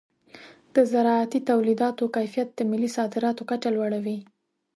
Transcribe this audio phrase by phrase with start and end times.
[0.75, 4.17] د زراعتي تولیداتو کیفیت د ملي صادراتو کچه لوړوي.